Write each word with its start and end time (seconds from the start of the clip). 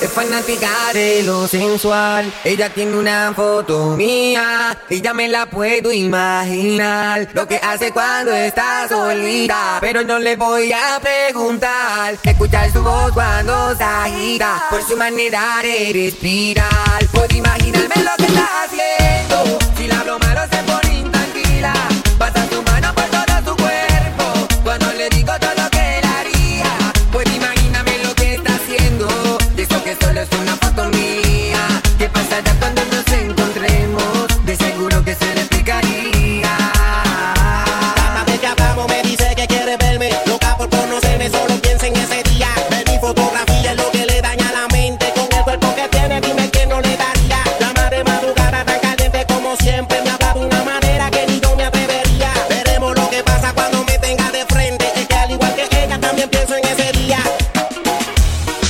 Es 0.00 0.12
fanática 0.12 0.70
de 0.92 1.22
lo 1.22 1.48
sensual. 1.48 2.30
Ella 2.44 2.68
tiene 2.68 2.96
una 2.96 3.32
foto 3.34 3.96
mía 3.96 4.76
y 4.90 5.00
ya 5.00 5.14
me 5.14 5.28
la 5.28 5.46
puedo 5.46 5.90
imaginar. 5.90 7.28
Lo 7.32 7.48
que 7.48 7.56
hace 7.56 7.92
cuando 7.92 8.32
está 8.32 8.86
solita. 8.88 9.78
Pero 9.80 10.02
no 10.02 10.18
le 10.18 10.36
voy 10.36 10.70
a 10.72 11.00
preguntar. 11.00 12.18
Escuchar 12.22 12.70
su 12.72 12.82
voz 12.82 13.12
cuando 13.12 13.74
se 13.76 13.84
agita. 13.84 14.64
Por 14.68 14.82
su 14.82 14.96
manera 14.96 15.60
de 15.62 15.90
respirar. 15.92 17.06
Puedo 17.12 17.34
imaginarme 17.34 17.94
lo 17.96 18.16
que 18.18 18.26
está 18.26 18.48
haciendo. 18.64 19.58
Si 19.76 19.86
la 19.86 20.00
hablo 20.00 20.18
malo 20.18 20.42
se 20.50 20.62
pone 20.64 20.98
intranquila. 20.98 21.95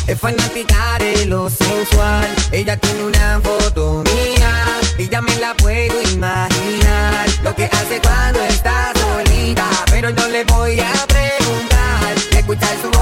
Es 0.06 0.20
fanática 0.20 0.98
de 1.01 1.27
lo 1.27 1.51
sensual. 1.51 2.28
Ella 2.52 2.76
tiene 2.76 3.04
una 3.04 3.40
foto 3.43 4.04
mía 4.04 4.80
y 4.98 5.09
ya 5.09 5.21
me 5.21 5.37
la 5.38 5.52
puedo 5.54 6.01
imaginar. 6.13 7.26
Lo 7.43 7.54
que 7.57 7.65
hace 7.65 8.01
cuando 8.01 8.40
está 8.45 8.93
solita, 8.95 9.68
pero 9.90 10.10
no 10.13 10.29
le 10.29 10.45
voy 10.45 10.79
a 10.79 10.93
preguntar. 11.09 12.15
Escuchar 12.38 12.76
su 12.80 12.95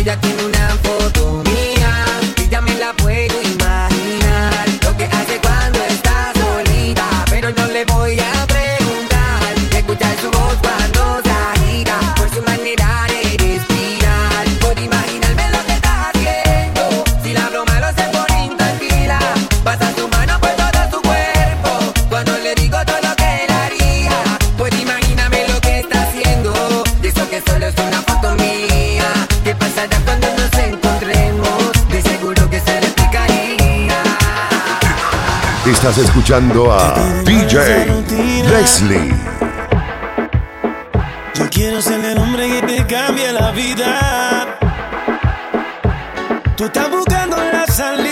Ella 0.00 0.18
tiene 0.18 0.44
una 0.46 0.49
Estás 35.90 36.04
escuchando 36.04 36.72
a 36.72 36.94
DJ 37.24 38.04
Leslie. 38.48 39.12
Yo 41.34 41.50
quiero 41.50 41.82
ser 41.82 42.04
el 42.04 42.16
hombre 42.16 42.48
que 42.48 42.62
te 42.64 42.86
cambie 42.86 43.32
la 43.32 43.50
vida. 43.50 44.56
Tú 46.56 46.66
estás 46.66 46.88
buscando 46.92 47.36
la 47.38 47.66
salida. 47.66 48.09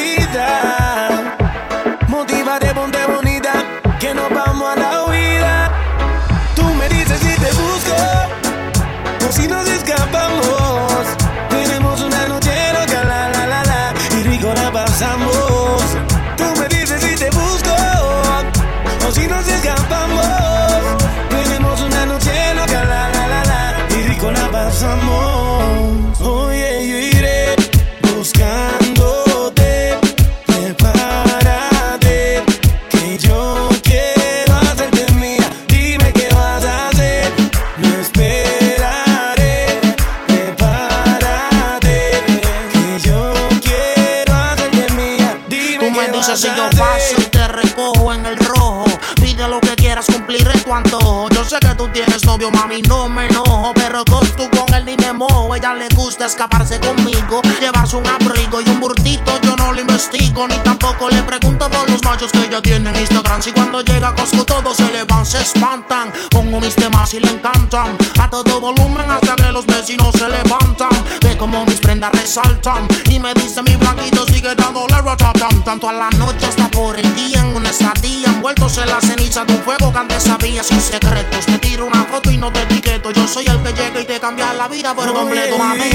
Encantan. 67.48 67.96
A 68.20 68.28
todo 68.28 68.60
volumen 68.60 69.10
hasta 69.10 69.36
que 69.36 69.52
los 69.52 69.66
vecinos 69.66 70.12
se 70.12 70.28
levantan. 70.28 70.88
Ve 71.22 71.36
como 71.36 71.64
mis 71.64 71.76
prendas 71.76 72.12
resaltan. 72.12 72.86
Y 73.10 73.18
me 73.18 73.34
dice 73.34 73.62
mi 73.62 73.76
blanquito 73.76 74.26
sigue 74.26 74.54
dándole 74.54 75.00
ratatam. 75.00 75.62
Tanto 75.64 75.88
a 75.88 75.92
la 75.92 76.10
noche 76.10 76.46
hasta 76.46 76.68
por 76.70 76.98
el 76.98 77.14
día 77.14 77.40
en 77.40 77.56
una 77.56 77.70
estadía. 77.70 78.28
Envueltos 78.28 78.78
en 78.78 78.88
la 78.88 79.00
ceniza 79.00 79.44
de 79.44 79.54
un 79.54 79.62
fuego 79.62 79.92
que 79.92 79.98
antes 79.98 80.22
sabía 80.22 80.62
sin 80.62 80.80
secretos. 80.80 81.46
Te 81.46 81.58
tiro 81.58 81.86
una 81.86 82.04
foto 82.04 82.30
y 82.30 82.36
no 82.36 82.52
te 82.52 82.62
etiqueto. 82.62 83.10
Yo 83.10 83.26
soy 83.26 83.46
el 83.46 83.62
que 83.62 83.72
llega 83.72 84.00
y 84.00 84.04
te 84.04 84.20
cambia 84.20 84.52
la 84.52 84.68
vida 84.68 84.94
por 84.94 85.12
completo, 85.12 85.58
mami. 85.58 85.90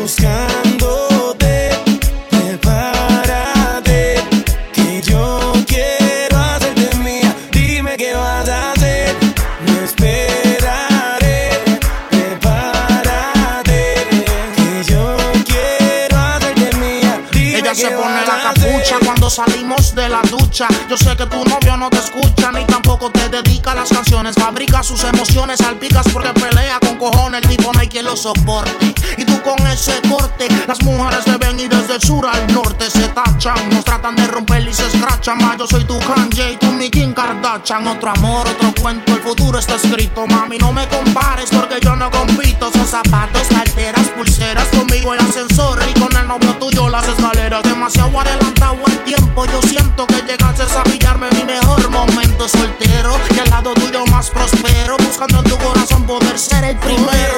Buscándote, 0.00 1.70
prepárate, 2.30 2.91
salimos 19.32 19.94
de 19.94 20.08
la 20.10 20.20
ducha. 20.22 20.68
Yo 20.90 20.96
sé 20.96 21.16
que 21.16 21.24
tu 21.24 21.42
novio 21.44 21.76
no 21.78 21.88
te 21.88 21.96
escucha 21.96 22.52
ni 22.52 22.64
tampoco 22.66 23.10
te 23.10 23.28
dedica 23.30 23.72
a 23.72 23.76
las 23.76 23.88
canciones. 23.88 24.34
Fabrica 24.34 24.82
sus 24.82 25.02
emociones, 25.04 25.58
salpicas 25.58 26.06
porque 26.12 26.28
pelea 26.34 26.78
con 26.80 26.96
cojones. 26.98 27.42
El 27.42 27.48
tipo 27.48 27.72
no 27.72 27.80
hay 27.80 27.88
quien 27.88 28.04
lo 28.04 28.14
soporte. 28.14 28.94
Y 29.16 29.24
tú 29.24 29.40
con 29.42 29.66
ese 29.66 30.00
corte, 30.08 30.48
las 30.68 30.82
mujeres 30.82 31.24
te 31.24 31.36
ven 31.38 31.58
y 31.58 31.66
desde 31.66 31.94
el 31.94 32.02
sur 32.02 32.26
al 32.26 32.52
norte 32.52 32.90
se 32.90 33.08
tachan. 33.08 33.70
Nos 33.70 33.84
tratan 33.84 34.16
de 34.16 34.26
romper 34.26 34.68
y 34.68 34.72
se 34.74 34.86
escrachan. 34.86 35.38
Ma, 35.38 35.56
yo 35.56 35.66
soy 35.66 35.84
tu 35.84 35.98
Kanye 36.00 36.52
y 36.52 36.56
tú 36.58 36.70
mi 36.72 36.90
Kim 36.90 37.14
Kardashian. 37.14 37.86
Otro 37.86 38.10
amor, 38.10 38.46
otro 38.46 38.74
cuento, 38.82 39.12
el 39.14 39.22
futuro 39.22 39.58
está 39.58 39.76
escrito. 39.76 40.26
Mami, 40.26 40.58
no 40.58 40.72
me 40.72 40.86
compares 40.88 41.48
porque 41.50 41.80
yo 41.80 41.96
no 41.96 42.10
compito. 42.10 42.70
Son 42.70 42.86
zapatos, 42.86 43.48
carteras, 43.48 44.08
pulseras. 44.08 44.68
Conmigo 44.68 45.14
el 45.14 45.20
ascensor 45.20 45.78
y 45.88 45.98
con 45.98 46.14
el 46.16 46.28
novio 46.28 46.54
tuyo 46.56 46.88
las 46.90 47.08
escaleras. 47.08 47.62
Demasiado 47.62 48.20
arena 48.20 48.41
yo 49.46 49.60
siento 49.62 50.06
que 50.06 50.22
llegaste 50.22 50.62
a 50.62 50.84
pillarme 50.84 51.28
mi 51.30 51.44
mejor 51.44 51.90
momento 51.90 52.48
soltero. 52.48 53.16
Y 53.34 53.38
al 53.38 53.50
lado 53.50 53.74
tuyo 53.74 54.04
más 54.06 54.30
prospero, 54.30 54.96
buscando 54.98 55.38
en 55.38 55.44
tu 55.44 55.56
corazón 55.58 56.04
poder 56.06 56.38
ser 56.38 56.64
el 56.64 56.76
primero. 56.76 57.31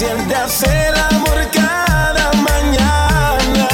Dime 0.00 0.12
si 0.12 0.22
él 0.22 0.28
te 0.28 0.34
hace 0.34 0.88
el 0.88 0.94
amor 0.96 1.50
cada 1.52 2.32
mañana. 2.32 3.68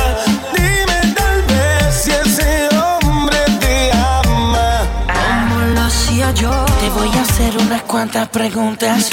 Dime 0.57 1.15
tal 1.15 1.43
vez 1.43 1.95
si 1.95 2.11
ese 2.11 2.69
hombre 2.75 3.39
te 3.61 3.93
ama. 3.93 4.81
Como 5.07 5.61
lo 5.75 5.81
hacía 5.83 6.33
yo. 6.33 6.51
Te 6.81 6.89
voy 6.91 7.11
a 7.17 7.23
hacer 7.23 7.57
unas 7.59 7.83
cuantas 7.83 8.29
preguntas. 8.29 9.11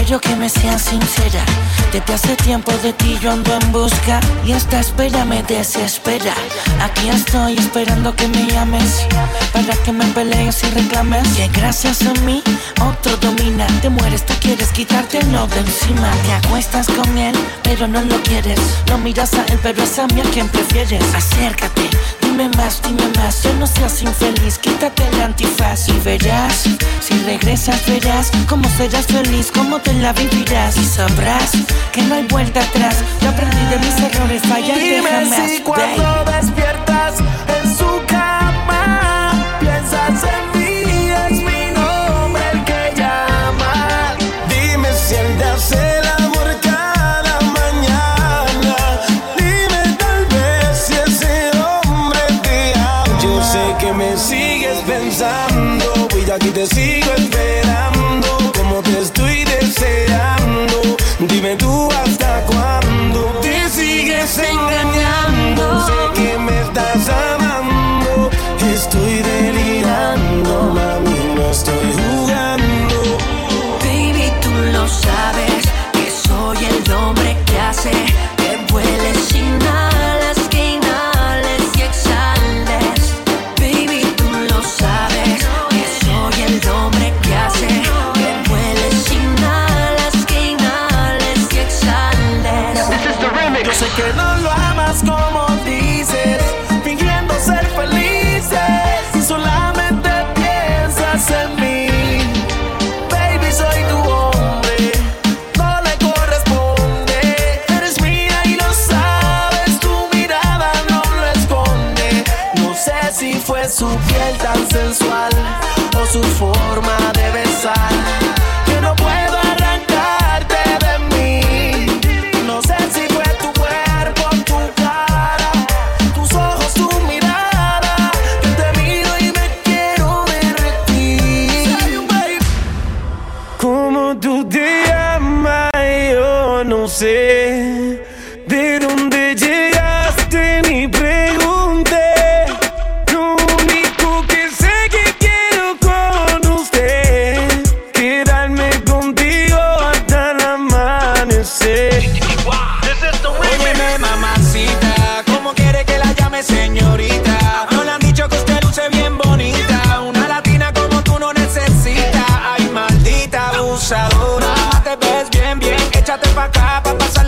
Espero 0.00 0.20
que 0.20 0.36
me 0.36 0.48
seas 0.48 0.82
sincera. 0.82 1.44
Desde 1.92 2.14
hace 2.14 2.36
tiempo 2.36 2.70
de 2.84 2.92
ti 2.92 3.18
yo 3.20 3.32
ando 3.32 3.52
en 3.52 3.72
busca. 3.72 4.20
Y 4.44 4.52
esta 4.52 4.78
espera 4.78 5.24
me 5.24 5.42
desespera. 5.42 6.34
Aquí 6.80 7.08
estoy 7.08 7.58
esperando 7.58 8.14
que 8.14 8.28
me 8.28 8.46
llames. 8.46 9.06
Para 9.52 9.74
que 9.82 9.92
me 9.92 10.04
pelees 10.06 10.62
y 10.62 10.70
reclames. 10.70 11.26
Que 11.36 11.48
gracias 11.48 12.02
a 12.02 12.14
mí 12.20 12.42
otro 12.80 13.16
domina. 13.16 13.66
Te 13.82 13.90
mueres, 13.90 14.24
tú 14.24 14.34
quieres 14.40 14.68
quitarte 14.68 15.22
no 15.24 15.48
de 15.48 15.60
encima. 15.60 16.10
Te 16.24 16.46
acuestas 16.46 16.86
con 16.86 17.18
él, 17.18 17.34
pero 17.64 17.88
no 17.88 18.00
lo 18.00 18.22
quieres. 18.22 18.60
No 18.88 18.98
miras 18.98 19.34
a 19.34 19.44
él, 19.46 19.58
pero 19.62 19.82
es 19.82 19.98
a 19.98 20.06
mí 20.06 20.20
a 20.20 20.30
quien 20.30 20.48
prefieres. 20.48 21.02
Acércate. 21.12 21.90
Dime 22.38 22.56
más, 22.56 22.80
dime 22.82 23.02
más, 23.16 23.42
yo 23.42 23.52
no 23.54 23.66
seas 23.66 24.00
infeliz, 24.00 24.58
quítate 24.58 25.02
el 25.08 25.22
antifaz 25.22 25.88
y 25.88 25.92
verás, 26.04 26.68
si 27.00 27.14
regresas 27.24 27.84
verás 27.84 28.30
cómo 28.46 28.68
serás 28.76 29.08
feliz, 29.08 29.50
cómo 29.52 29.80
te 29.80 29.92
la 29.94 30.12
vivirás 30.12 30.76
y 30.76 30.84
sabrás 30.84 31.50
que 31.90 32.00
no 32.02 32.14
hay 32.14 32.28
vuelta 32.28 32.60
atrás. 32.60 33.02
Yo 33.20 33.30
aprendí 33.30 33.64
de 33.66 33.78
mis 33.78 33.98
errores, 33.98 34.42
fallarte 34.42 34.80
Dime 34.80 35.10
jamás. 35.10 35.50
si 35.50 35.62
cuando 35.62 36.24
despiertas 36.30 37.14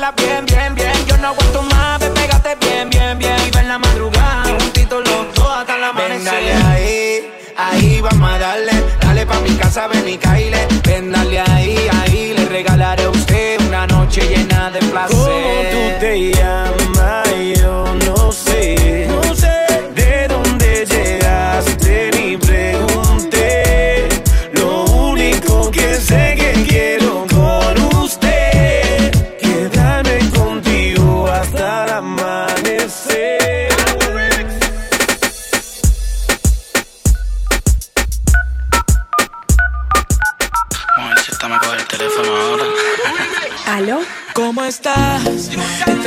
pasarla 0.01 0.13
bien, 0.13 0.47
bien, 0.47 0.75
bien. 0.75 1.07
Yo 1.07 1.17
no 1.19 1.29
aguanto 1.29 1.63
más, 1.63 2.01
ve, 2.01 2.11
pégate 2.11 2.57
bien, 2.57 2.91
bien, 2.91 3.19
bien. 3.19 3.37
Y 3.47 3.51
ven 3.51 3.69
la 3.69 3.79
madrugada, 3.79 4.45
juntitos 4.59 5.03
los 5.05 5.35
dos 5.35 5.49
hasta 5.49 5.77
la 5.79 5.89
amanecer. 5.89 6.17
Ven, 6.19 6.25
dale 6.25 6.53
ahí, 6.53 7.33
ahí 7.57 8.01
vamos 8.01 8.31
a 8.31 8.39
darle. 8.39 8.73
Dale 9.01 9.27
pa' 9.27 9.41
mi 9.41 9.51
casa, 9.57 9.87
ven 9.89 10.09
y 10.09 10.17
caile. 10.17 10.67
Ven, 10.85 11.13
dale 11.13 11.41
ahí, 11.41 11.77
ahí. 12.03 12.35
Le 12.35 12.45
regalaré 12.47 13.05
a 13.05 13.11
usted 13.11 13.61
una 13.67 13.87
noche 13.87 14.23
llena 14.23 14.71
de 14.71 14.81
placer. 14.81 15.17
¿Cómo 15.17 15.63
tú 15.71 16.01
te 16.01 16.19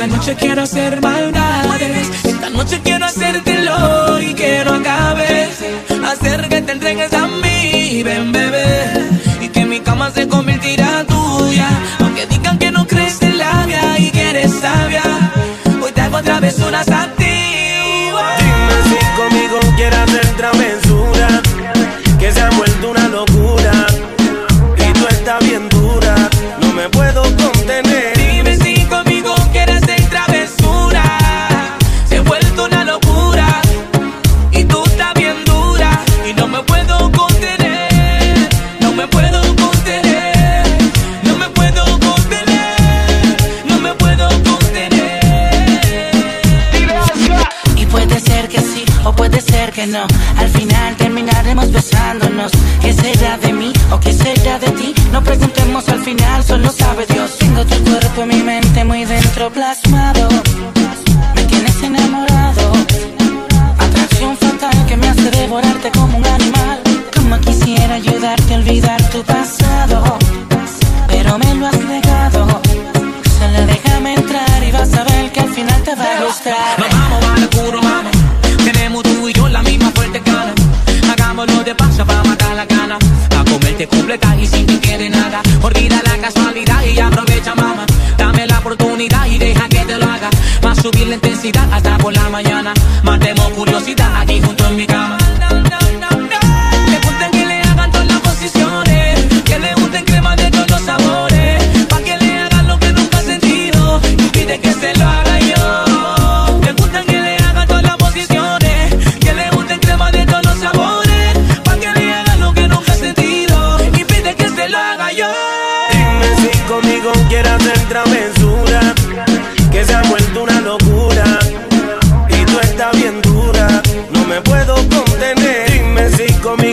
Esta 0.04 0.16
noche 0.18 0.34
quiero 0.34 0.62
hacer 0.64 1.00
maldades. 1.00 2.24
Esta 2.24 2.50
noche 2.50 2.78
quiero 2.84 3.06
hacértelo 3.06 4.20
y 4.20 4.34
que 4.34 4.62
no 4.62 4.74
acabes. 4.74 5.64
Hacer 6.04 6.46
que 6.50 6.60
te 6.60 6.72
entregues 6.72 7.10
a 7.14 7.26
mí, 7.26 8.02
ven 8.02 8.30
bebé. 8.30 8.84
Y 9.40 9.48
que 9.48 9.64
mi 9.64 9.80
cama 9.80 10.10
se 10.10 10.28
convertirá 10.28 11.04
tuya. 11.04 11.70
Aunque 12.00 12.26
digan 12.26 12.58
que 12.58 12.70
no 12.70 12.86
crees 12.86 13.22
en 13.22 13.38
labia 13.38 13.98
y 13.98 14.10
que 14.10 14.28
eres 14.28 14.52
sabia. 14.60 15.04
Hoy 15.82 15.90
te 15.92 16.02
hago 16.02 16.20
travesuras 16.20 16.86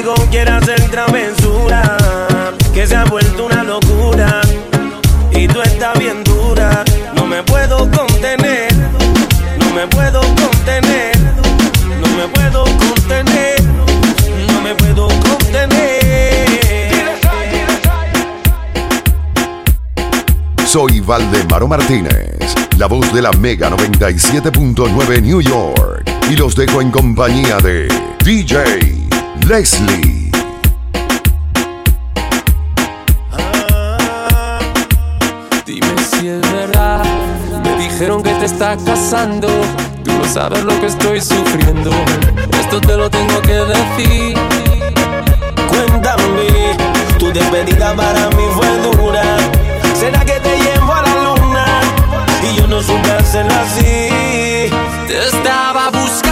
conmigo 0.01 0.13
quieres 0.29 0.53
hacer 0.53 0.89
travesura, 0.89 1.98
que 2.74 2.88
se 2.88 2.96
ha 2.96 3.05
vuelto 3.05 3.46
una 3.46 3.63
locura. 3.63 4.41
Y 5.31 5.48
tú 5.48 5.62
estás 5.62 5.98
bien 5.98 6.24
dura, 6.24 6.84
no 7.15 7.25
me 7.25 7.43
puedo 7.43 7.89
contener. 7.91 8.72
No 9.60 9.74
me 9.74 9.88
puedo 9.88 10.22
contener, 10.22 11.17
no 12.00 12.08
me 12.17 12.27
puedo 12.27 12.63
contener, 12.63 13.63
no 14.48 14.62
me 14.62 14.75
puedo 14.75 15.08
contener. 15.08 15.70
Soy 20.65 21.00
Valdemaro 21.00 21.67
Martínez, 21.67 22.55
la 22.77 22.88
voz 22.88 23.13
de 23.13 23.22
la 23.22 23.31
Mega 23.31 23.70
97.9 23.70 25.22
New 25.22 25.41
York. 25.41 26.10
Y 26.29 26.36
los 26.36 26.55
dejo 26.55 26.81
en 26.81 26.91
compañía 26.91 27.58
de 27.58 27.88
DJ 28.24 29.00
Leslie. 29.48 30.31
Dime 35.65 35.95
si 36.10 36.27
es 36.29 36.41
verdad. 36.53 37.03
Me 37.63 37.75
dijeron 37.77 38.24
que 38.24 38.33
te 38.36 38.45
estás 38.45 38.81
casando. 38.83 39.48
Tú 40.03 40.12
no 40.12 40.25
sabes 40.25 40.63
lo 40.63 40.79
que 40.79 40.88
estoy 40.88 41.21
sufriendo. 41.21 41.91
Esto 42.60 42.79
te 42.81 42.95
lo 42.98 43.10
tengo 43.10 43.41
que 43.41 43.53
decir. 43.53 44.38
Cuéntame, 45.69 46.77
tu 47.17 47.31
despedida 47.31 47.93
para 47.95 48.29
mí 48.29 48.43
fue 48.55 48.67
dura. 48.77 49.24
¿Será 50.00 50.24
que 50.25 50.39
te 50.39 50.57
llevo 50.57 50.93
a 50.93 51.01
la 51.01 51.15
luna? 51.24 51.65
Y 52.43 52.57
yo 52.57 52.67
no 52.67 52.81
supe 52.81 53.12
hacerlo 53.12 53.53
así. 53.53 54.69
Te 55.07 55.27
estaba 55.27 55.89
buscando 55.89 56.30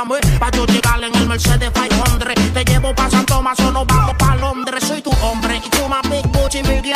avísame 0.00 0.38
Pa' 0.38 0.50
yo 0.50 0.66
llegar 0.66 1.02
en 1.02 1.14
el 1.14 1.26
Mercedes 1.26 1.70
500 1.70 2.34
Te 2.54 2.64
llevo 2.64 2.94
pa' 2.94 3.10
San 3.10 3.26
Tomás 3.26 3.58
o 3.60 3.70
nos 3.70 3.86
vamos 3.86 4.14
pa' 4.16 4.36
Londres. 4.36 4.84
Soy 4.84 5.02
tu 5.02 5.10
hombre 5.22 5.60
y 5.64 5.68
tú 5.68 5.88
más 5.88 6.02
Big 6.10 6.26
Booty 6.28 6.62
Miguel 6.62 6.94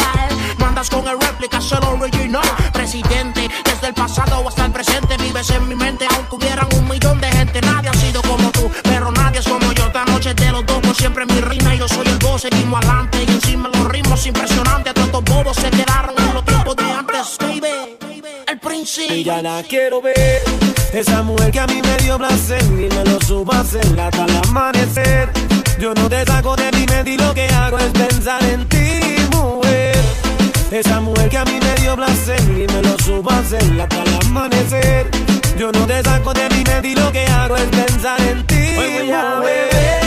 No 0.58 0.66
andas 0.66 0.88
con 0.88 1.06
el 1.06 1.20
réplica, 1.20 1.60
solo 1.60 1.90
original. 2.00 2.42
Presidente, 2.72 3.48
desde 3.64 3.88
el 3.88 3.94
pasado 3.94 4.46
hasta 4.48 4.66
el 4.66 4.72
presente 4.72 5.16
Vives 5.18 5.50
en 5.50 5.68
mi 5.68 5.74
mente 5.74 6.06
aunque 6.14 6.36
hubieran 6.36 6.68
un 6.74 6.88
millón 6.88 7.20
de 7.20 7.28
gente. 7.28 7.60
Nadie 7.60 7.90
ha 7.90 7.94
sido 7.94 8.22
como 8.22 8.50
tú, 8.50 8.70
pero 8.82 9.10
nadie 9.12 9.40
es 9.40 9.48
como 9.48 9.72
yo. 9.72 9.86
Esta 9.86 10.04
noche 10.06 10.34
te 10.34 10.50
lo 10.50 10.62
toco, 10.64 10.94
siempre 10.94 11.26
mi 11.26 11.40
reina 11.40 11.74
Yo 11.74 11.88
soy 11.88 12.06
el 12.06 12.18
voz, 12.18 12.42
seguimos 12.42 12.84
Y 19.14 19.22
ya 19.22 19.40
la 19.42 19.62
quiero 19.62 20.02
ver. 20.02 20.42
Esa 20.92 21.22
mujer 21.22 21.52
que 21.52 21.60
a 21.60 21.66
mí 21.68 21.80
me 21.80 21.96
dio 22.02 22.18
placer 22.18 22.62
Y 22.64 22.88
me 22.92 23.04
lo 23.04 23.20
supo 23.20 23.52
hacer 23.52 23.86
hasta 24.00 24.24
el 24.24 24.36
amanecer. 24.48 25.30
Yo 25.78 25.94
no 25.94 26.08
te 26.08 26.24
saco 26.24 26.56
de 26.56 26.70
mi 26.72 26.84
mente 26.86 27.12
Y 27.12 27.16
lo 27.16 27.32
que 27.32 27.46
hago 27.46 27.78
es 27.78 27.92
pensar 27.92 28.42
en 28.44 28.68
ti, 28.68 29.16
mujer. 29.30 29.96
Esa 30.72 31.00
mujer 31.00 31.28
que 31.28 31.38
a 31.38 31.44
mí 31.44 31.60
me 31.60 31.82
dio 31.82 31.94
placer 31.94 32.40
Y 32.40 32.66
me 32.66 32.82
lo 32.82 32.98
supo 32.98 33.30
hacer 33.30 33.62
hasta 33.80 34.02
el 34.02 34.26
amanecer. 34.26 35.06
Yo 35.56 35.70
no 35.70 35.86
te 35.86 36.02
saco 36.02 36.34
de 36.34 36.48
mi 36.50 36.64
mente 36.64 36.88
Y 36.88 36.94
lo 36.96 37.12
que 37.12 37.24
hago 37.26 37.56
es 37.56 37.66
pensar 37.66 38.20
en 38.20 38.44
ti, 38.48 38.76
Hoy 38.76 38.98
voy 38.98 39.10
a 39.12 39.38
beber 39.38 40.03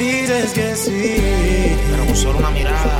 dices 0.00 0.52
que 0.52 0.76
sí. 0.76 1.16
Pero 1.90 2.06
con 2.06 2.16
solo 2.16 2.38
una 2.38 2.50
mirada. 2.50 2.98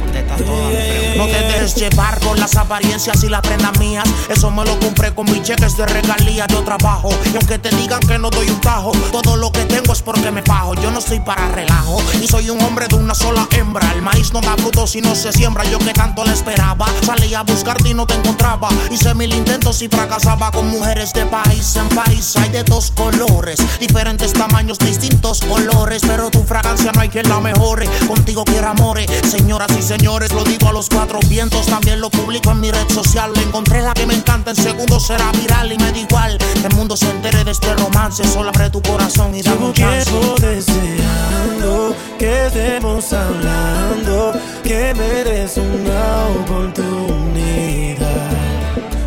Contestas 0.00 0.42
todas. 0.44 1.05
No 1.16 1.24
te 1.24 1.40
dejes 1.40 1.74
llevar 1.74 2.18
por 2.20 2.38
las 2.38 2.56
apariencias 2.56 3.24
y 3.24 3.28
las 3.28 3.40
prendas 3.40 3.78
mías. 3.78 4.04
Eso 4.28 4.50
me 4.50 4.64
lo 4.64 4.78
compré 4.78 5.14
con 5.14 5.24
mis 5.26 5.42
cheques 5.42 5.76
de 5.76 5.86
regalía. 5.86 6.46
Yo 6.48 6.62
trabajo. 6.62 7.08
Y 7.32 7.36
aunque 7.36 7.58
te 7.58 7.70
digan 7.76 8.00
que 8.00 8.18
no 8.18 8.28
doy 8.28 8.50
un 8.50 8.60
tajo, 8.60 8.92
todo 9.12 9.36
lo 9.36 9.50
que 9.50 9.64
tengo 9.64 9.94
es 9.94 10.02
porque 10.02 10.30
me 10.30 10.42
fajo. 10.42 10.74
Yo 10.74 10.90
no 10.90 10.98
estoy 10.98 11.20
para 11.20 11.48
relajo. 11.48 12.02
Y 12.22 12.26
soy 12.26 12.50
un 12.50 12.60
hombre 12.62 12.86
de 12.88 12.96
una 12.96 13.14
sola 13.14 13.48
hembra. 13.52 13.90
El 13.92 14.02
maíz 14.02 14.32
no 14.32 14.42
da 14.42 14.56
fruto 14.56 14.86
si 14.86 15.00
no 15.00 15.14
se 15.14 15.32
siembra. 15.32 15.64
Yo 15.64 15.78
que 15.78 15.94
tanto 15.94 16.22
le 16.24 16.32
esperaba. 16.32 16.86
Salí 17.02 17.32
a 17.34 17.42
buscarte 17.42 17.88
y 17.88 17.94
no 17.94 18.06
te 18.06 18.14
encontraba. 18.14 18.68
Hice 18.90 19.14
mil 19.14 19.32
intentos 19.32 19.80
y 19.80 19.88
fracasaba 19.88 20.50
con 20.50 20.68
mujeres 20.68 21.14
de 21.14 21.24
país 21.24 21.76
en 21.76 21.88
país. 21.88 22.36
Hay 22.36 22.50
de 22.50 22.62
dos 22.62 22.90
colores, 22.90 23.58
diferentes 23.80 24.34
tamaños, 24.34 24.78
distintos 24.78 25.40
colores. 25.40 26.02
Pero 26.06 26.30
tu 26.30 26.42
fragancia 26.44 26.92
no 26.92 27.00
hay 27.00 27.08
quien 27.08 27.26
la 27.28 27.40
mejore. 27.40 27.88
Contigo 28.06 28.44
quiero 28.44 28.68
amores. 28.68 29.10
Señoras 29.30 29.70
y 29.78 29.82
señores, 29.82 30.32
lo 30.32 30.44
digo 30.44 30.68
a 30.68 30.72
los 30.72 30.90
cuatro 30.90 31.05
vientos. 31.28 31.66
También 31.66 32.00
lo 32.00 32.10
publico 32.10 32.50
en 32.50 32.60
mi 32.60 32.70
red 32.70 32.88
social. 32.88 33.32
Le 33.34 33.42
encontré 33.42 33.82
la 33.82 33.92
que 33.94 34.06
me 34.06 34.14
encanta. 34.14 34.50
En 34.50 34.56
segundos 34.56 35.06
será 35.06 35.30
viral 35.32 35.72
y 35.72 35.78
me 35.78 35.92
da 35.92 35.98
igual. 35.98 36.38
Que 36.38 36.66
el 36.66 36.74
mundo 36.74 36.96
se 36.96 37.10
entere 37.10 37.44
de 37.44 37.50
este 37.50 37.74
romance. 37.74 38.24
Solo 38.24 38.50
abre 38.50 38.70
tu 38.70 38.80
corazón 38.82 39.34
y 39.34 39.42
dame 39.42 39.66
un 39.66 39.72
chance. 39.72 40.10
deseando 40.40 41.94
que 42.18 42.46
estemos 42.46 43.12
hablando, 43.12 44.32
que 44.62 44.94
me 44.94 45.24
des 45.24 45.56
una 45.56 46.26
oportunidad. 46.40 48.06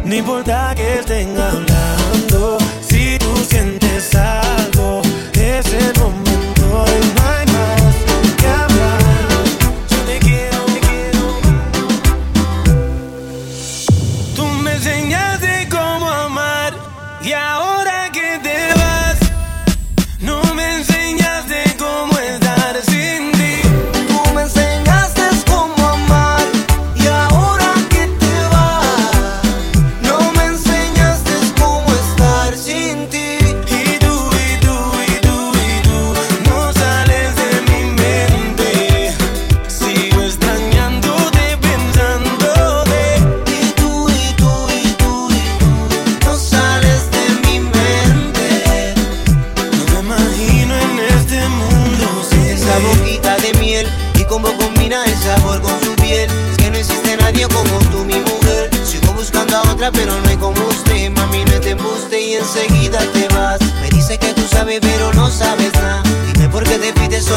No 0.03 0.15
importa 0.15 0.73
que 0.75 0.99
estén 0.99 1.37
hablando, 1.37 2.57
si 2.87 3.17
tú 3.19 3.35
sientes 3.47 4.15
algo, 4.15 5.01
es 5.33 5.65
el 5.73 5.99
momento 5.99 6.28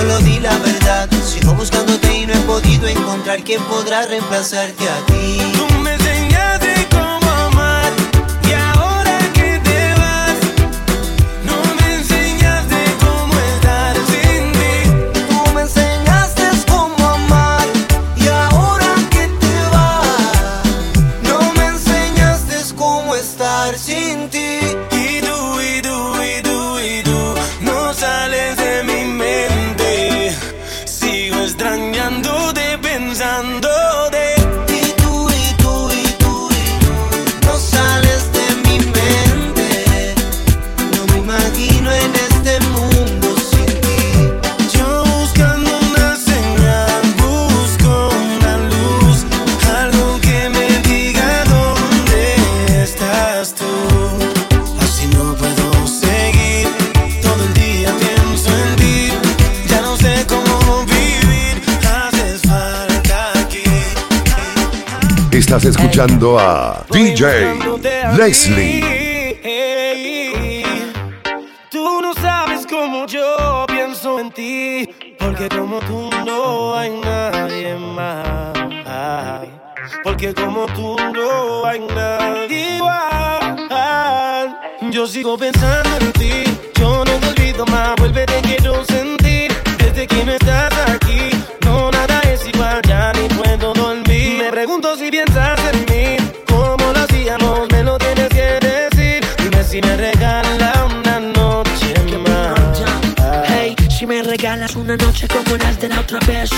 solo 0.02 0.18
di 0.18 0.40
la 0.40 0.56
verdad. 0.58 1.08
Sigo 1.24 1.54
buscándote 1.54 2.12
y 2.12 2.26
no 2.26 2.34
he 2.34 2.40
podido 2.40 2.88
encontrar 2.88 3.42
quien 3.44 3.62
podrá 3.64 4.06
reemplazarte 4.06 4.88
a 4.88 5.06
ti. 5.06 5.81
Escuchando 65.72 66.38
a 66.38 66.84
DJ 66.90 67.58
Leslie. 68.16 69.02
Tú 71.70 72.00
no 72.02 72.12
sabes 72.14 72.66
cómo 72.66 73.06
yo 73.06 73.64
pienso 73.66 74.20
en 74.20 74.30
ti, 74.30 74.88
porque 75.18 75.48
como 75.48 75.80
tú 75.80 76.10
no 76.24 76.76
hay 76.76 76.90
nadie 76.90 77.74
más. 77.74 78.52
Porque 80.04 80.34
como 80.34 80.66
tú 80.66 80.96
no 81.12 81.66
hay 81.66 81.80
nadie 81.80 82.76
igual. 82.76 84.58
Yo 84.90 85.06
sigo 85.06 85.38
pensando 85.38 85.96
en 86.00 86.12
ti, 86.12 86.44
yo 86.78 87.04
no 87.04 87.12
te 87.18 87.28
olvido 87.28 87.64
más, 87.66 87.94
vuelve 87.96 88.26
te 88.26 88.51
una 104.94 105.06
noche 105.06 105.26
como 105.28 105.56
las 105.56 105.80
de 105.80 105.88
la 105.88 106.00
otra 106.00 106.18
vez, 106.26 106.50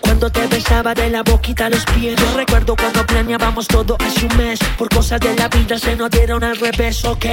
Cuando 0.00 0.30
te 0.30 0.48
besaba 0.48 0.94
de 0.94 1.10
la 1.10 1.22
boquita 1.22 1.66
a 1.66 1.70
los 1.70 1.84
pies. 1.84 2.16
Yo 2.16 2.36
recuerdo 2.36 2.74
cuando 2.74 3.06
planeábamos 3.06 3.68
todo 3.68 3.96
hace 4.00 4.26
un 4.26 4.36
mes. 4.36 4.58
Por 4.76 4.88
cosas 4.88 5.20
de 5.20 5.32
la 5.36 5.46
vida 5.48 5.78
se 5.78 5.94
nos 5.94 6.10
dieron 6.10 6.42
al 6.42 6.56
revés, 6.56 7.04
ok. 7.04 7.26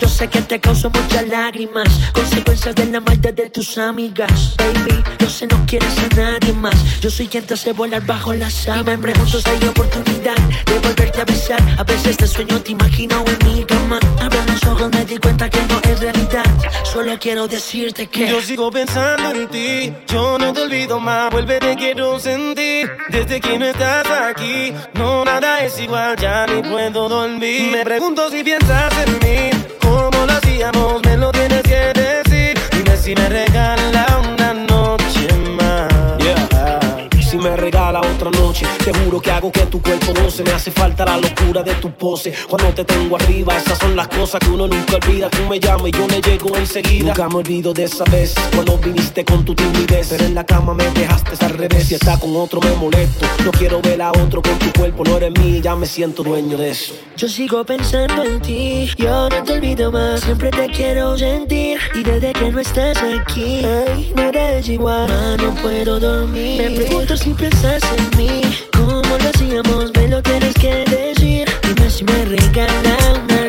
Yo 0.00 0.08
sé 0.08 0.26
que 0.26 0.42
te 0.42 0.58
causó 0.58 0.90
muchas 0.90 1.28
lágrimas. 1.28 1.88
Consecuencias 2.12 2.74
de 2.74 2.86
la 2.86 3.00
maldad 3.00 3.32
de 3.32 3.48
tus 3.48 3.78
amigas. 3.78 4.56
Baby, 4.58 5.04
yo 5.20 5.30
sé 5.30 5.46
no 5.46 5.64
quieres 5.64 5.96
a 5.98 6.16
nadie 6.16 6.52
más. 6.52 7.00
Yo 7.00 7.08
soy 7.08 7.28
quien 7.28 7.46
te 7.46 7.54
hace 7.54 7.72
volar 7.72 8.04
bajo 8.04 8.34
la 8.34 8.50
sábana. 8.50 8.96
Me 8.96 8.98
pregunto 8.98 9.40
si 9.40 9.48
hay 9.48 9.68
oportunidad 9.68 10.36
de 10.66 10.78
volverte 10.80 11.20
a 11.20 11.24
besar. 11.24 11.62
A 11.78 11.84
veces 11.84 12.16
te 12.16 12.26
sueño, 12.26 12.60
te 12.60 12.72
imagino 12.72 13.24
en 13.24 13.54
mi 13.54 13.64
cama. 13.64 14.00
Abro 14.20 14.40
los 14.48 14.64
ojos, 14.64 14.90
me 14.90 15.04
di 15.04 15.16
cuenta 15.18 15.48
que 15.48 15.60
no 15.68 15.80
es 15.84 16.00
realidad. 16.00 16.44
Solo 16.82 17.16
quiero 17.20 17.46
decirte 17.46 18.08
que 18.08 18.28
yo 18.28 18.42
sigo 18.42 18.68
pensando 18.70 19.30
en 19.30 19.48
ti. 19.48 19.94
Yo 20.08 20.38
no 20.38 20.52
te 20.52 20.62
olvido 20.62 20.98
más 20.98 21.30
quiero 21.60 22.18
sentir. 22.18 22.90
Desde 23.08 23.40
que 23.40 23.58
no 23.58 23.66
estás 23.66 24.06
aquí, 24.30 24.72
no 24.94 25.24
nada 25.24 25.64
es 25.64 25.78
igual, 25.80 26.16
ya 26.16 26.46
ni 26.46 26.62
puedo 26.62 27.08
dormir. 27.08 27.72
Me 27.72 27.84
pregunto 27.84 28.30
si 28.30 28.42
piensas 28.42 28.92
en 29.04 29.12
mí, 29.24 29.50
como 29.80 30.26
lo 30.26 30.32
hacíamos, 30.32 31.02
me 31.04 31.16
lo 31.16 31.30
tienes 31.32 31.62
que 31.62 31.92
decir. 31.92 32.58
Dime 32.72 32.96
si 32.96 33.14
me 33.14 33.28
regala 33.28 34.06
una 34.32 34.54
noche 34.54 35.28
más. 35.58 36.18
Yeah. 36.18 37.08
Si 37.20 37.36
me 37.38 37.56
regala 37.56 38.00
otra 38.00 38.30
noche 38.30 38.41
te 38.52 38.92
juro 38.92 39.20
que 39.20 39.30
hago 39.30 39.50
que 39.50 39.64
tu 39.66 39.80
cuerpo 39.80 40.12
no 40.12 40.30
se 40.30 40.44
me 40.44 40.50
hace 40.52 40.70
falta 40.70 41.06
la 41.06 41.16
locura 41.16 41.62
de 41.62 41.74
tu 41.76 41.90
pose. 41.90 42.34
Cuando 42.48 42.68
te 42.74 42.84
tengo 42.84 43.16
arriba, 43.16 43.56
esas 43.56 43.78
son 43.78 43.96
las 43.96 44.08
cosas 44.08 44.40
que 44.40 44.50
uno 44.50 44.68
nunca 44.68 44.96
olvida. 44.96 45.30
Tú 45.30 45.42
me 45.48 45.58
llamas 45.58 45.88
y 45.88 45.90
yo 45.92 46.06
le 46.06 46.20
llego 46.20 46.54
enseguida. 46.56 47.06
Nunca 47.06 47.28
me 47.30 47.36
olvido 47.36 47.72
de 47.72 47.84
esa 47.84 48.04
vez 48.04 48.34
cuando 48.54 48.76
viniste 48.76 49.24
con 49.24 49.42
tu 49.44 49.54
timidez. 49.54 50.08
Pero 50.10 50.24
en 50.24 50.34
la 50.34 50.44
cama 50.44 50.74
me 50.74 50.84
dejaste 50.90 51.44
al 51.44 51.52
revés. 51.52 51.88
Si 51.88 51.94
está 51.94 52.18
con 52.18 52.36
otro 52.36 52.60
me 52.60 52.70
molesto. 52.72 53.26
No 53.44 53.52
quiero 53.52 53.80
ver 53.80 54.02
a 54.02 54.10
otro 54.10 54.42
con 54.42 54.58
tu 54.58 54.70
cuerpo, 54.78 55.02
no 55.04 55.16
eres 55.16 55.32
mío. 55.38 55.60
Ya 55.62 55.74
me 55.74 55.86
siento 55.86 56.22
dueño 56.22 56.58
de 56.58 56.70
eso. 56.70 56.94
Yo 57.16 57.28
sigo 57.28 57.64
pensando 57.64 58.22
en 58.22 58.40
ti, 58.42 58.90
yo 58.98 59.28
no 59.30 59.42
te 59.44 59.52
olvido 59.52 59.90
más. 59.90 60.20
Siempre 60.20 60.50
te 60.50 60.66
quiero 60.68 61.16
sentir. 61.16 61.78
Y 61.94 62.02
desde 62.02 62.32
que 62.34 62.50
no 62.50 62.60
estás 62.60 62.98
aquí, 62.98 63.64
ay, 63.64 64.12
no 64.14 64.22
eres 64.24 64.68
igual. 64.68 65.08
Ma, 65.08 65.36
no 65.38 65.54
puedo 65.62 65.98
dormir. 65.98 66.60
Me 66.60 66.70
pregunto 66.70 67.16
si 67.16 67.30
piensas 67.30 67.82
en 67.96 68.18
mí. 68.18 68.41
¿Cómo 68.72 69.18
lo 69.18 69.28
hacíamos? 69.28 69.92
Me 69.94 70.08
lo 70.08 70.22
tienes 70.22 70.54
que 70.54 70.84
decir. 70.84 71.48
Dime 71.62 71.90
si 71.90 72.04
me 72.04 72.24
regalas 72.24 73.41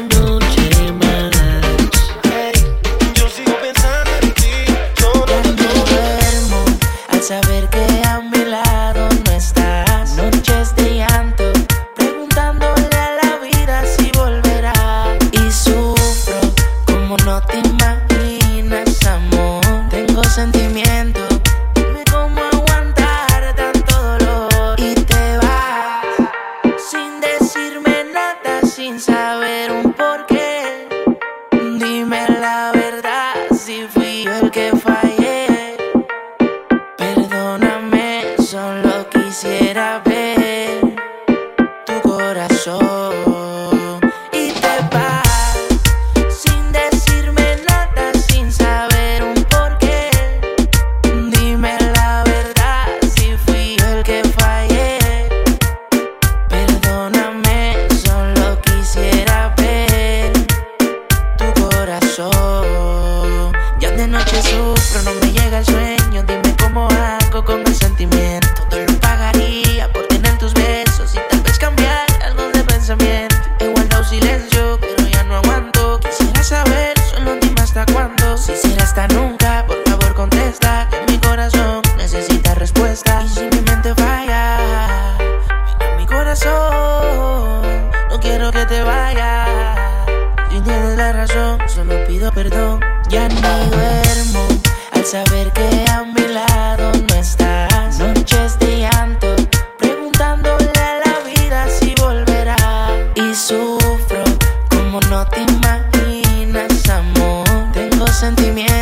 sentimientos. 108.23 108.72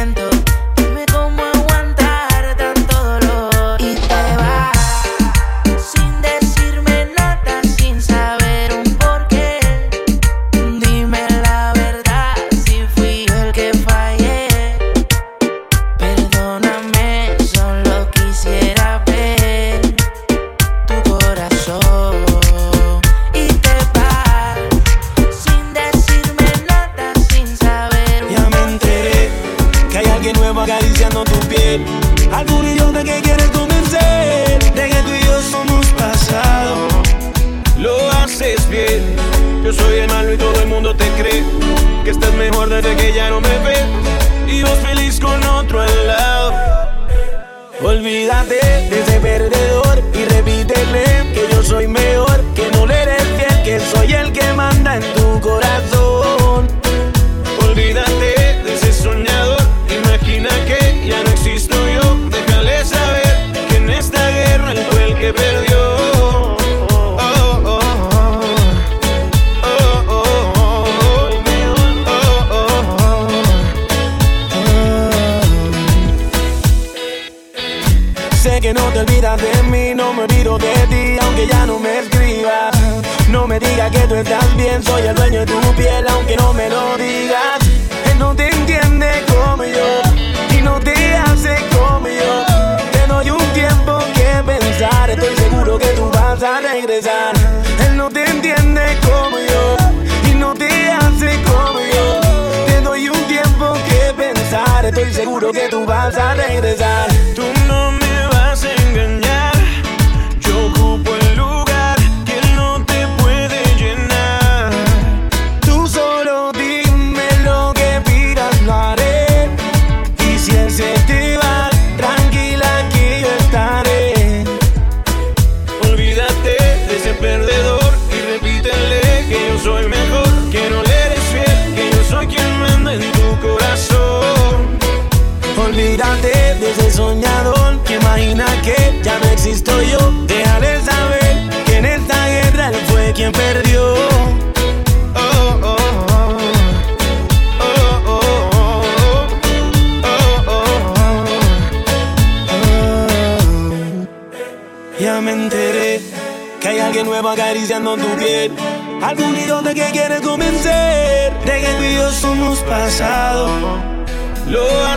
que 105.51 105.67
tú 105.69 105.85
vas 105.85 106.17
a 106.17 106.33
regresar. 106.33 107.20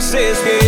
says 0.04 0.44
me. 0.44 0.63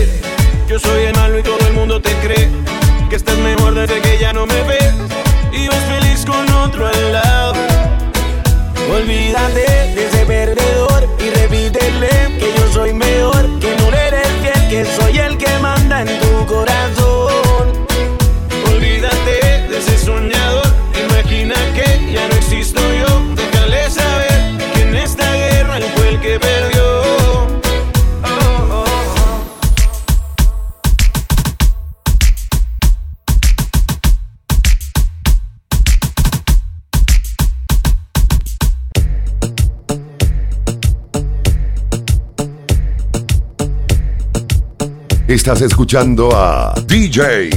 Estás 45.46 45.62
escuchando 45.62 46.28
a 46.34 46.74
DJ 46.88 47.50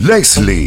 Leslie. 0.00 0.66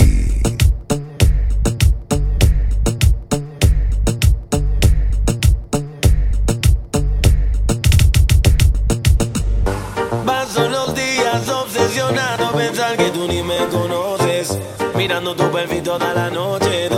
Paso 10.25 10.67
los 10.67 10.95
días 10.95 11.47
obsesionado 11.47 12.51
pensar 12.53 12.97
que 12.97 13.11
tú 13.11 13.27
ni 13.27 13.43
me 13.43 13.67
conoces, 13.67 14.57
mirando 14.95 15.35
tu 15.35 15.51
perfil 15.51 15.83
toda 15.83 16.11
la 16.15 16.31
noche. 16.31 16.89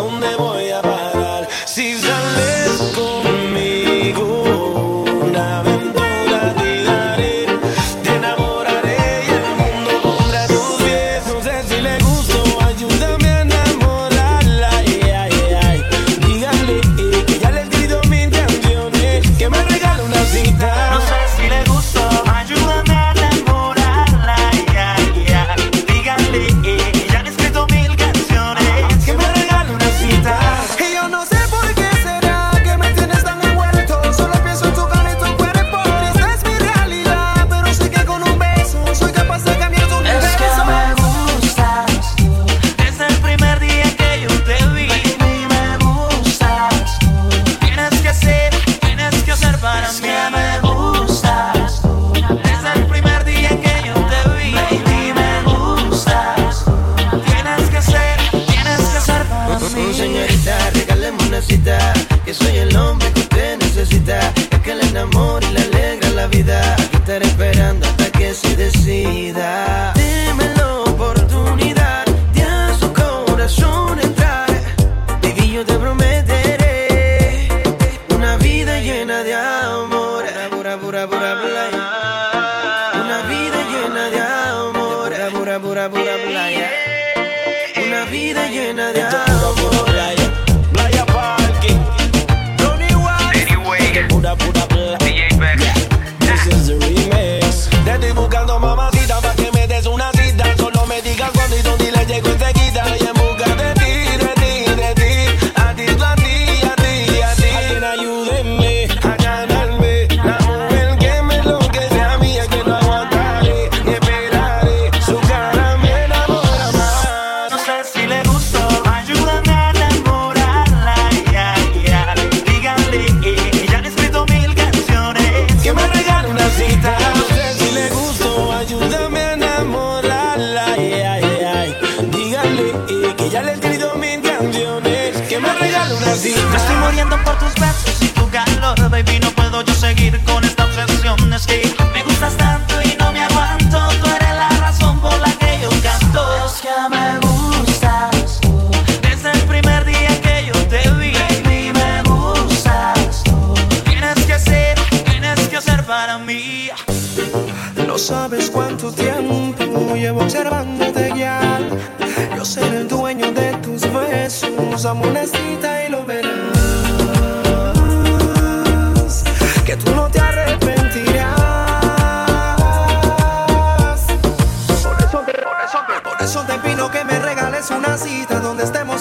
muriendo 136.85 137.17
por 137.23 137.37
tus 137.39 137.53
besos 137.55 138.01
y 138.01 138.07
tu 138.09 138.29
calor, 138.29 138.89
baby. 138.89 139.19
No 139.19 139.31
puedo 139.31 139.63
yo 139.63 139.73
seguir 139.73 140.19
con 140.23 140.43
esta 140.43 140.65
obsesión. 140.65 141.33
Es 141.33 141.45
que 141.47 141.75
me 141.93 142.03
gustas 142.03 142.37
tanto. 142.37 142.74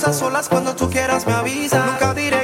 esas 0.04 0.20
olas 0.20 0.50
cuando 0.50 0.76
tú 0.76 0.90
quieras 0.90 1.26
me 1.26 1.32
avisas. 1.32 1.86
Nunca 1.86 2.12
diré 2.12 2.43